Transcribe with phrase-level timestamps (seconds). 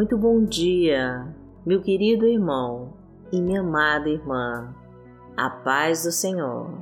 [0.00, 1.28] Muito bom dia,
[1.66, 2.94] meu querido irmão
[3.30, 4.74] e minha amada irmã.
[5.36, 6.72] A paz do Senhor.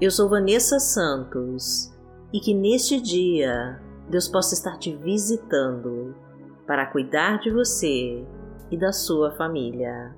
[0.00, 1.94] Eu sou Vanessa Santos
[2.32, 3.78] e que neste dia
[4.08, 6.14] Deus possa estar te visitando
[6.66, 8.26] para cuidar de você
[8.70, 10.16] e da sua família.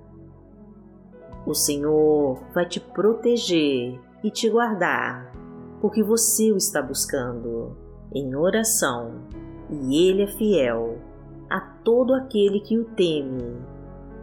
[1.44, 5.32] O Senhor vai te proteger e te guardar,
[5.80, 7.76] porque você o está buscando
[8.14, 9.26] em oração
[9.68, 11.09] e Ele é fiel
[11.50, 13.58] a todo aquele que o teme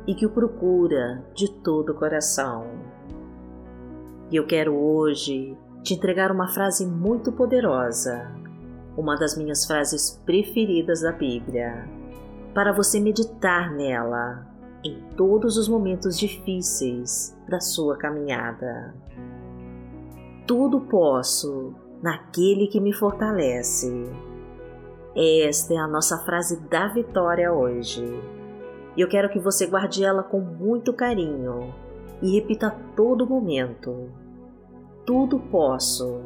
[0.07, 2.65] e que o procura de todo o coração.
[4.31, 8.31] E eu quero hoje te entregar uma frase muito poderosa,
[8.97, 11.87] uma das minhas frases preferidas da Bíblia,
[12.53, 14.47] para você meditar nela
[14.83, 18.95] em todos os momentos difíceis da sua caminhada.
[20.47, 24.09] Tudo posso naquele que me fortalece
[25.19, 28.05] esta é a nossa frase da vitória hoje.
[28.95, 31.73] E eu quero que você guarde ela com muito carinho
[32.21, 34.11] e repita a todo momento:
[35.07, 36.21] Tudo posso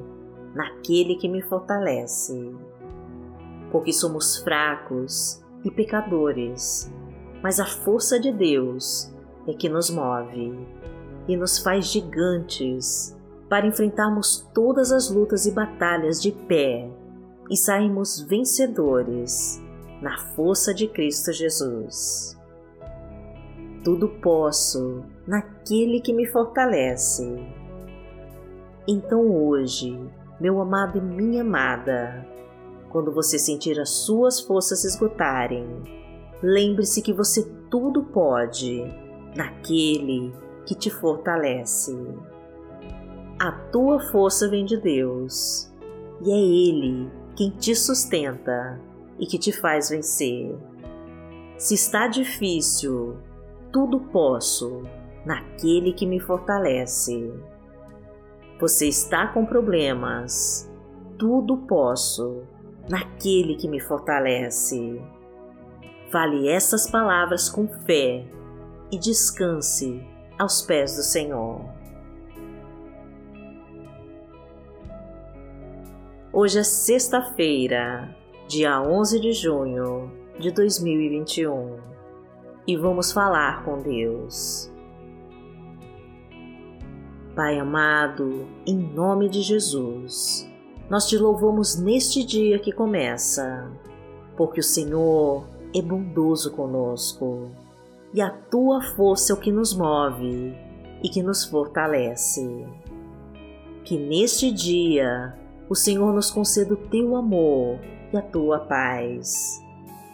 [0.53, 2.53] naquele que me fortalece.
[3.71, 6.93] Porque somos fracos e pecadores,
[7.41, 9.09] mas a força de Deus
[9.47, 10.67] é que nos move
[11.29, 16.89] e nos faz gigantes para enfrentarmos todas as lutas e batalhas de pé
[17.49, 19.61] e saímos vencedores
[20.01, 22.37] na força de Cristo Jesus.
[23.83, 27.39] Tudo posso naquele que me fortalece.
[28.87, 29.99] Então hoje,
[30.39, 32.25] meu amado e minha amada,
[32.89, 35.67] quando você sentir as suas forças esgotarem,
[36.41, 38.83] lembre-se que você tudo pode
[39.35, 40.33] naquele
[40.65, 41.95] que te fortalece.
[43.39, 45.71] A tua força vem de Deus
[46.23, 48.79] e é Ele quem te sustenta
[49.19, 50.55] e que te faz vencer.
[51.57, 53.17] Se está difícil,
[53.71, 54.81] tudo posso
[55.25, 57.31] naquele que me fortalece.
[58.59, 60.71] Você está com problemas,
[61.17, 62.43] tudo posso
[62.89, 65.01] naquele que me fortalece.
[66.11, 68.25] Fale essas palavras com fé
[68.91, 70.05] e descanse
[70.37, 71.80] aos pés do Senhor.
[76.33, 78.15] Hoje é sexta-feira,
[78.47, 80.09] dia 11 de junho
[80.39, 81.75] de 2021
[82.65, 84.71] e vamos falar com Deus.
[87.35, 90.49] Pai amado, em nome de Jesus,
[90.89, 93.69] nós te louvamos neste dia que começa,
[94.37, 97.51] porque o Senhor é bondoso conosco
[98.13, 100.55] e a tua força é o que nos move
[101.03, 102.65] e que nos fortalece.
[103.83, 105.37] Que neste dia
[105.71, 107.79] o Senhor nos conceda o teu amor
[108.11, 109.63] e a tua paz,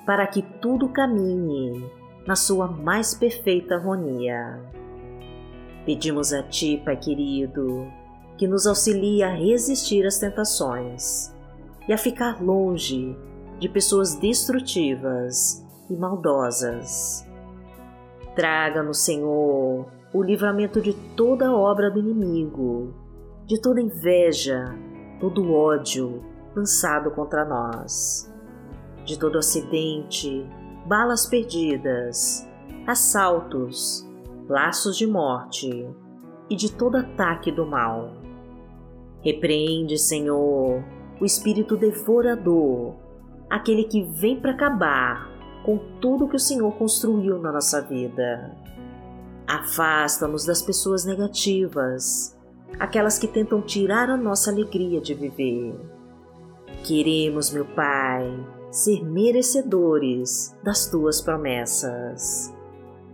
[0.06, 1.84] para que tudo caminhe
[2.28, 4.62] na sua mais perfeita harmonia.
[5.84, 7.88] Pedimos a Ti, Pai querido,
[8.38, 11.36] que nos auxilie a resistir às tentações
[11.88, 13.18] e a ficar longe
[13.58, 17.28] de pessoas destrutivas e maldosas.
[18.36, 22.94] Traga-nos, Senhor, o livramento de toda obra do inimigo,
[23.48, 24.78] de toda inveja,
[25.20, 26.24] todo ódio
[26.56, 28.32] lançado contra nós,
[29.06, 30.46] de todo acidente,
[30.86, 32.48] balas perdidas,
[32.86, 34.08] assaltos,
[34.48, 35.88] laços de morte
[36.50, 38.12] e de todo ataque do mal.
[39.22, 40.84] Repreende, Senhor,
[41.20, 42.96] o espírito devorador,
[43.50, 45.30] aquele que vem para acabar
[45.66, 48.56] com tudo que o Senhor construiu na nossa vida.
[49.48, 52.37] Afasta-nos das pessoas negativas
[52.80, 55.76] aquelas que tentam tirar a nossa alegria de viver.
[56.84, 58.24] Queremos, meu Pai,
[58.72, 62.54] ser merecedores das tuas promessas.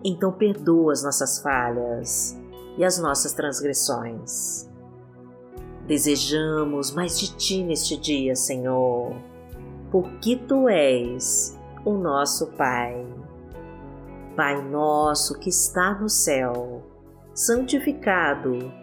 [0.04, 2.38] Então perdoa as nossas falhas
[2.78, 4.70] e as nossas transgressões.
[5.88, 9.16] Desejamos mais de ti neste dia, Senhor,
[9.92, 13.06] porque tu és o nosso Pai.
[14.36, 16.84] Pai nosso que está no céu,
[17.34, 18.83] santificado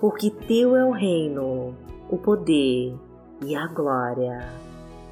[0.00, 1.74] porque teu é o reino,
[2.08, 2.94] o poder
[3.44, 4.48] e a glória,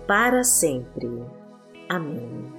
[0.06, 1.24] para sempre.
[1.88, 2.52] Amém.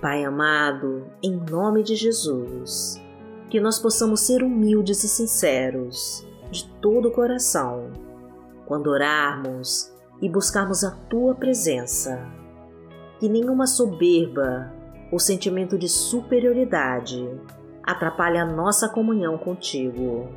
[0.00, 3.00] Pai amado, em nome de Jesus,
[3.50, 7.90] que nós possamos ser humildes e sinceros de todo o coração
[8.66, 9.92] quando orarmos
[10.22, 12.24] e buscarmos a tua presença.
[13.18, 14.72] Que nenhuma soberba
[15.12, 17.28] ou sentimento de superioridade
[17.82, 20.28] atrapalhe a nossa comunhão contigo.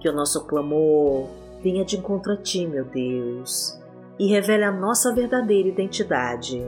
[0.00, 1.28] Que o nosso clamor
[1.62, 3.80] venha de encontro a ti, meu Deus,
[4.18, 6.64] e revele a nossa verdadeira identidade,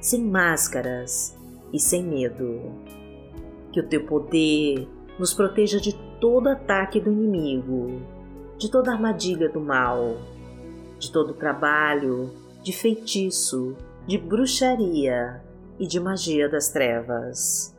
[0.00, 1.36] sem máscaras
[1.72, 2.60] e sem medo.
[3.72, 4.88] Que o teu poder
[5.18, 8.02] nos proteja de todo ataque do inimigo,
[8.58, 10.16] de toda armadilha do mal,
[10.98, 12.30] de todo trabalho,
[12.62, 15.42] de feitiço, de bruxaria
[15.78, 17.73] e de magia das trevas.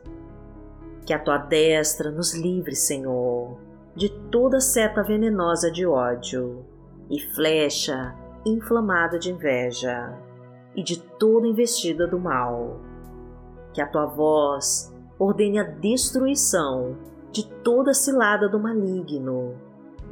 [1.06, 3.56] Que a tua destra nos livre, Senhor,
[3.94, 6.66] de toda seta venenosa de ódio
[7.08, 8.14] e flecha
[8.44, 10.12] inflamada de inveja
[10.74, 12.80] e de toda investida do mal.
[13.72, 16.96] Que a tua voz ordene a destruição
[17.30, 19.54] de toda cilada do maligno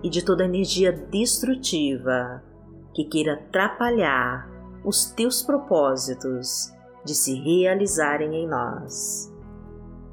[0.01, 2.41] e de toda energia destrutiva
[2.95, 4.49] que queira atrapalhar
[4.85, 6.73] os teus propósitos
[7.05, 9.34] de se realizarem em nós.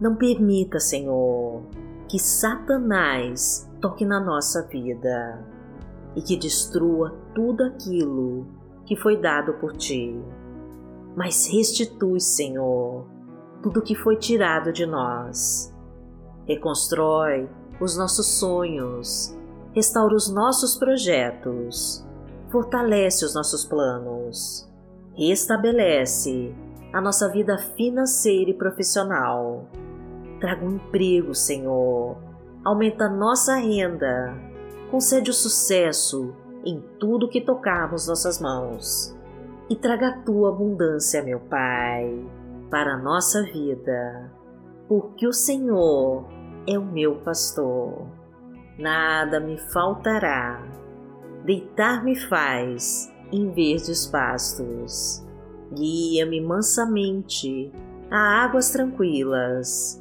[0.01, 1.61] Não permita, Senhor,
[2.09, 5.45] que Satanás toque na nossa vida
[6.15, 8.47] e que destrua tudo aquilo
[8.83, 10.19] que foi dado por ti.
[11.15, 13.05] Mas restitui, Senhor,
[13.61, 15.71] tudo que foi tirado de nós.
[16.47, 17.47] Reconstrói
[17.79, 19.37] os nossos sonhos,
[19.71, 22.03] restaura os nossos projetos,
[22.49, 24.67] fortalece os nossos planos,
[25.13, 26.55] restabelece
[26.91, 29.67] a nossa vida financeira e profissional.
[30.41, 32.17] Traga um emprego, Senhor,
[32.65, 34.35] aumenta nossa renda,
[34.89, 36.35] concede o sucesso
[36.65, 39.15] em tudo que tocarmos nossas mãos
[39.69, 42.27] e traga a tua abundância, meu Pai,
[42.71, 44.31] para a nossa vida,
[44.87, 46.25] porque o Senhor
[46.67, 48.07] é o meu pastor.
[48.77, 50.61] Nada me faltará.
[51.45, 55.23] Deitar-me faz em verdes pastos.
[55.71, 57.71] Guia-me mansamente
[58.09, 60.00] a águas tranquilas.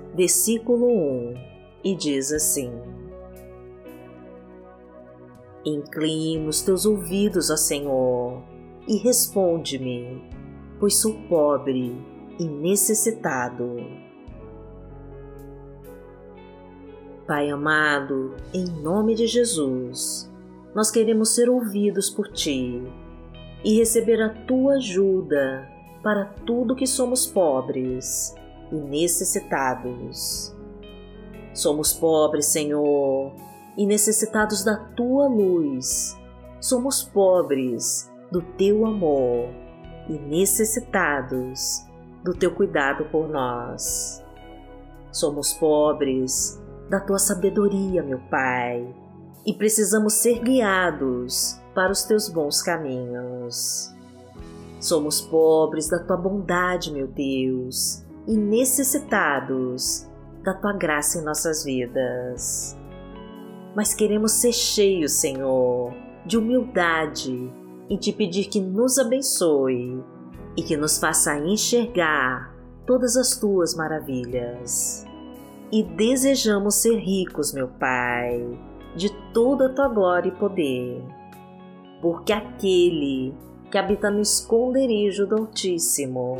[0.13, 1.33] versículo 1,
[1.83, 2.71] e diz assim:
[5.65, 8.41] Inclina os teus ouvidos, ó Senhor,
[8.87, 10.21] e responde-me,
[10.79, 11.95] pois sou pobre
[12.39, 13.75] e necessitado.
[17.27, 20.29] Pai amado, em nome de Jesus,
[20.73, 22.81] nós queremos ser ouvidos por Ti
[23.63, 25.69] e receber a Tua ajuda
[26.01, 28.35] para tudo que somos pobres
[28.71, 30.55] e necessitados.
[31.53, 33.33] Somos pobres, Senhor,
[33.77, 36.17] e necessitados da tua luz.
[36.59, 39.49] Somos pobres do teu amor
[40.07, 41.85] e necessitados
[42.23, 44.23] do teu cuidado por nós.
[45.11, 48.95] Somos pobres da tua sabedoria, meu Pai,
[49.45, 53.93] e precisamos ser guiados para os teus bons caminhos.
[54.79, 60.07] Somos pobres da tua bondade, meu Deus, e necessitados
[60.43, 62.77] da tua graça em nossas vidas
[63.75, 65.93] mas queremos ser cheios, Senhor,
[66.25, 67.51] de humildade
[67.89, 70.03] e te pedir que nos abençoe
[70.57, 72.53] e que nos faça enxergar
[72.85, 75.05] todas as tuas maravilhas.
[75.71, 78.45] E desejamos ser ricos, meu Pai,
[78.95, 81.01] de toda a tua glória e poder,
[82.01, 83.33] porque aquele
[83.71, 86.39] que habita no esconderijo do Altíssimo,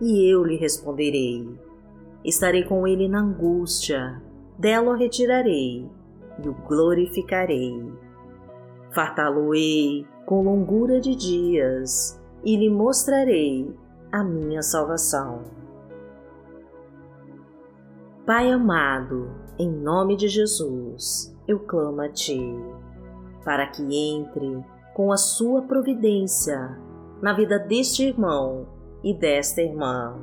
[0.00, 1.48] e eu lhe responderei.
[2.24, 4.20] Estarei com ele na angústia,
[4.58, 5.88] dela o retirarei
[6.42, 7.92] e o glorificarei.
[8.92, 13.72] Fartá-lo-ei com longura de dias e lhe mostrarei
[14.10, 15.44] a minha salvação.
[18.26, 22.40] Pai amado, em nome de Jesus, eu clamo a Ti,
[23.44, 26.76] para que entre com a sua providência
[27.22, 28.66] na vida deste irmão
[29.02, 30.16] e desta irmã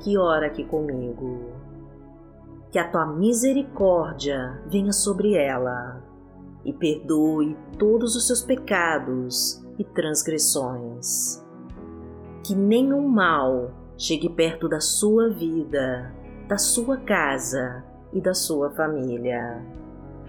[0.00, 1.52] que ora aqui comigo.
[2.70, 6.02] Que a tua misericórdia venha sobre ela
[6.64, 11.44] e perdoe todos os seus pecados e transgressões.
[12.44, 16.14] Que nenhum mal chegue perto da sua vida,
[16.48, 19.62] da sua casa e da sua família.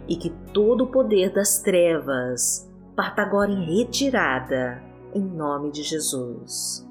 [0.08, 4.82] E que todo o poder das trevas parta agora em retirada,
[5.14, 6.91] em nome de Jesus.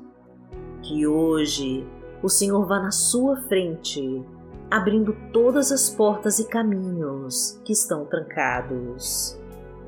[0.83, 1.87] Que hoje
[2.23, 4.25] o Senhor vá na sua frente,
[4.71, 9.39] abrindo todas as portas e caminhos que estão trancados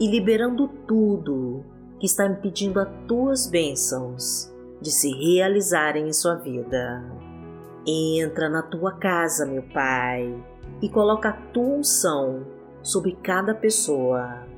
[0.00, 1.64] e liberando tudo
[1.98, 7.04] que está impedindo as tuas bênçãos de se realizarem em sua vida.
[7.86, 10.34] Entra na tua casa, meu Pai,
[10.80, 12.46] e coloca a tua unção
[12.82, 14.52] sobre cada pessoa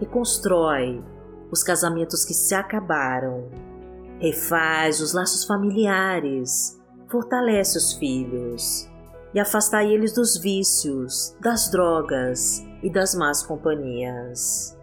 [0.00, 1.04] reconstrói
[1.50, 3.48] os casamentos que se acabaram,
[4.20, 8.88] refaz os laços familiares, fortalece os filhos
[9.32, 14.78] e afastai eles dos vícios, das drogas e das más companhias.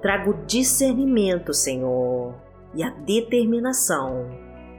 [0.00, 2.34] Trago discernimento, Senhor,
[2.74, 4.28] e a determinação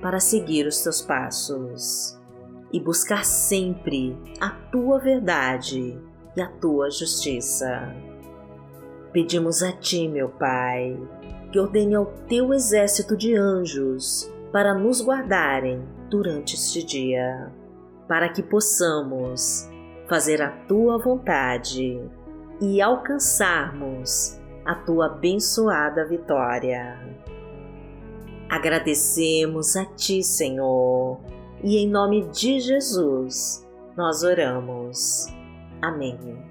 [0.02, 2.18] para seguir os teus passos
[2.72, 6.00] e buscar sempre a tua verdade
[6.36, 7.94] e a tua justiça.
[9.12, 10.98] Pedimos a Ti, meu Pai,
[11.52, 17.52] que ordene ao Teu exército de anjos para nos guardarem durante este dia,
[18.08, 19.70] para que possamos
[20.08, 22.02] fazer a Tua vontade
[22.60, 27.00] e alcançarmos a Tua abençoada vitória.
[28.50, 31.20] Agradecemos a Ti, Senhor,
[31.64, 35.28] e em nome de Jesus nós oramos.
[35.82, 36.51] Amém